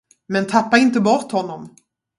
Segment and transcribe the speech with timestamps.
[0.27, 1.75] Men tappa inte bort honom!